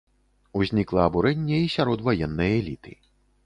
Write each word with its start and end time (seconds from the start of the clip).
Узнікла 0.61 1.03
абурэнне 1.11 1.61
і 1.67 1.69
сярод 1.77 2.05
ваеннай 2.11 2.51
эліты. 2.59 2.99